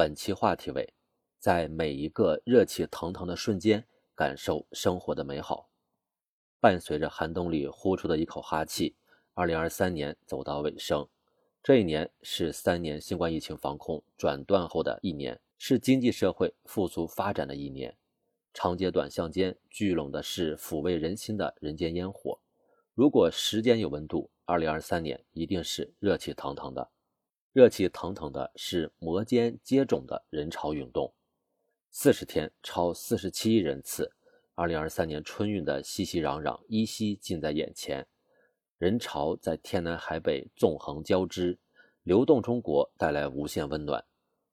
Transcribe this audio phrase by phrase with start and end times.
[0.00, 0.94] 本期话题为：
[1.38, 5.68] 在每一个热气腾腾的瞬间，感受生活的美好。
[6.58, 8.96] 伴随着寒冬里呼出的一口哈气，
[9.34, 11.06] 二零二三年走到尾声。
[11.62, 17.94] 这一年是三年新冠疫情防控转段后的一年，是经济社会复苏发展的一年。
[18.54, 22.40] 长街短巷间聚拢的是抚慰人心的人间烟火。
[22.94, 26.88] 如果时间有温度，二零二三年一定是热气腾腾的。
[27.52, 31.12] 热气腾腾的是摩肩接踵的人潮涌动，
[31.90, 34.12] 四十天超四十七亿人次，
[34.54, 38.06] 二零二三年春运的熙熙攘攘依稀近在眼前，
[38.78, 41.58] 人潮在天南海北纵横交织，
[42.04, 44.04] 流动中国带来无限温暖。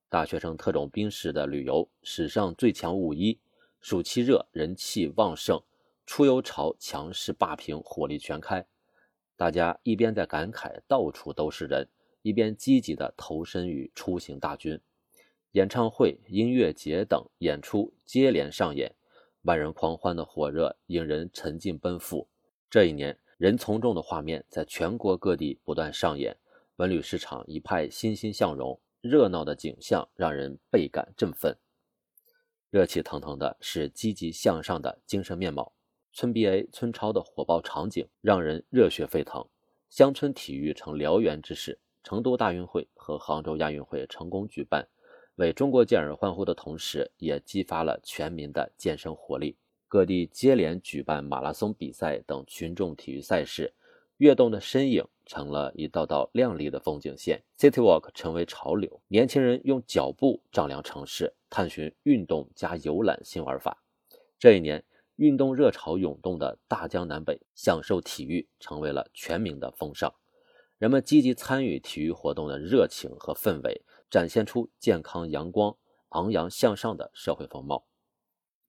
[0.09, 3.39] 大学生特种兵式的旅游，史上最强五一，
[3.79, 5.61] 暑期热，人气旺盛，
[6.07, 8.65] 出游潮强势霸屏，火力全开，
[9.35, 11.87] 大家一边在感慨到处都是人。
[12.27, 14.77] 一边积极地投身于出行大军，
[15.53, 18.93] 演唱会、音乐节等演出接连上演，
[19.43, 22.27] 万人狂欢的火热引人沉浸奔赴。
[22.69, 26.35] 这一年，人从众的画面在全国各地不断上演，
[26.75, 31.55] 文旅市场一派欣欣向荣，热闹的景象让人倍感振奋。
[32.69, 35.71] 热气腾腾的是积极向上的精神面貌，
[36.11, 39.47] 村 BA、村超的火爆场景让人热血沸腾，
[39.89, 41.79] 乡村体育成燎原之势。
[42.03, 44.87] 成都大运会和杭州亚运会成功举办，
[45.35, 49.57] 为中国健儿欢呼的同时，也激发了全民的健身活力。
[49.87, 53.73] 各地接连举办马拉松比赛等群众体育赛事，
[54.17, 57.41] 跃动的身影成了一道道亮丽的风景线。
[57.57, 63.81] City Walk 成为潮流，年轻人用脚步丈量城市，探寻运动加游览新玩法。
[64.39, 64.83] 这一年，
[65.15, 70.13] 运动热潮涌动的大江南北，享受体育成为了全民的风尚。
[70.77, 75.75] 人们积极参与体育活动的热情和氛围，展现出健康、阳光、
[76.09, 77.87] 昂扬向上的社会风貌。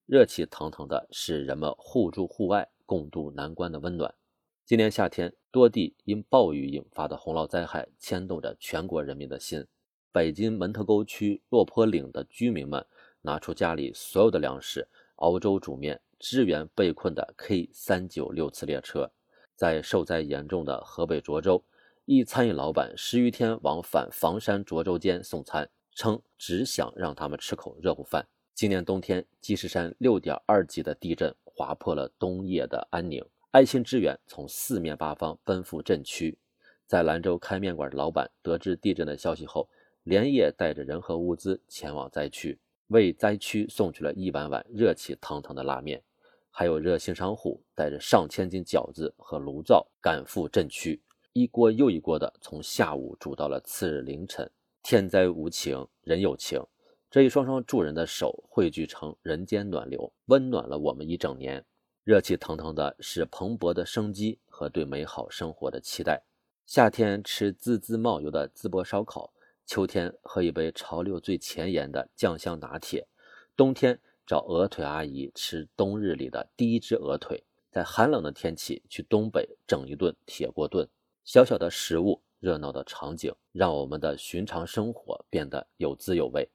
[0.07, 4.15] 热气腾腾的是人们互助互爱、共度难关的温暖。
[4.65, 9.67] 今年夏天，多地因暴雨引发的洪涝灾害牵动着全国人民的心。
[10.11, 12.87] 北京门头沟区落坡岭的居民们
[13.21, 19.11] 拿出家里所有的粮食，熬粥煮面，支援被困的 K 三九六次列车。
[19.55, 21.63] 在受灾严重的河北涿州。
[22.11, 28.27] 一餐饮老板十余天往返房山、涿州间送餐，称只想让他们吃口热乎饭。
[28.55, 36.39] 今年冬天，积石山六点二级的地震划破了冬夜的安宁，爱心支援从四面八方奔赴震区。
[36.87, 39.69] 在兰州开面馆的老板得知地震的消息后，
[40.05, 46.03] 连夜带着人和物资前往灾区，为灾区送去了一碗碗热气腾腾的拉面。
[46.51, 50.99] 还有热心商户带着上千斤饺子和炉灶赶赴震区。
[51.33, 54.51] 一锅又一锅的从下午煮到了次日凌晨。
[54.83, 56.63] 天灾无情，人有情。
[57.11, 61.65] 这一双双助人的手汇聚成人间暖流，温暖了我们一整年。
[62.05, 66.23] 热气腾腾的是蓬勃的生机和对美好生活的期待。
[66.67, 69.33] 夏天吃滋滋冒油的淄博烧烤，
[69.67, 73.07] 秋天喝一杯潮流最前沿的酱香拿铁，
[73.55, 80.89] 冬天找鹅腿阿姨吃冬日里的第一只鹅腿，在寒冷的天气去东北整一顿铁锅炖。
[81.29, 86.49] 小小的食物，热闹的场景，让我们的寻常生活变得有滋有味。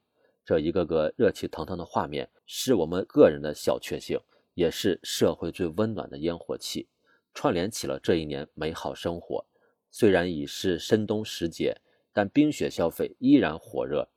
[0.44, 4.20] 这一个个热气腾腾的画面，是我们个人的小确幸，
[4.56, 6.88] 也是社会最温暖的烟火气，
[7.36, 9.46] 串联起了这一年美好生活。
[9.92, 11.80] 虽然已是深冬时节，
[12.12, 14.10] 但冰雪消费依然火热。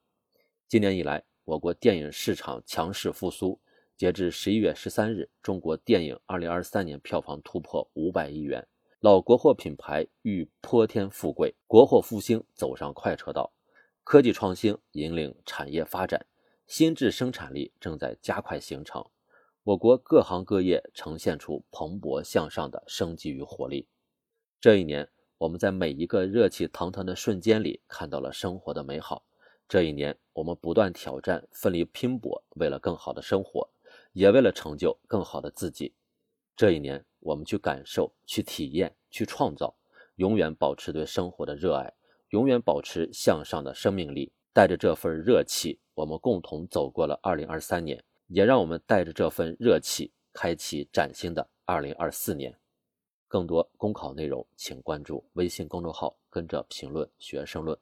[0.66, 3.60] 今年以来，我国电影市场强势复苏。
[3.94, 8.66] 截至十一月十三日，中国电影二零二三年票房突破五百亿元。
[9.00, 13.52] 老国货品牌欲泼天富贵，国货复兴走上快车道，
[14.02, 16.24] 科技创新引领产业发展，
[16.66, 19.04] 新质生产力正在加快形成，
[19.64, 23.86] 我国各行各业呈现出蓬勃向上的生机与活力。
[24.58, 29.26] 这一年，我们在每一个热气腾腾的瞬间里看到了生活的美好。
[29.68, 33.68] 这一年，我们不断挑战，奋力拼搏，为了更好的生活，
[34.14, 35.92] 也为了成就更好的自己。
[36.56, 37.04] 这一年。
[37.20, 39.74] 我们去感受，去体验，去创造，
[40.14, 41.92] 永远保持对生活的热爱，
[42.28, 44.32] 永远保持向上的生命力。
[44.52, 52.56] 带着这份热气，我们共同走过了2023年，也让我们带着这份热气，开启崭新的2024年。
[53.26, 57.76] 更多公考内容，请关注微信公众号“跟着评论学申论”。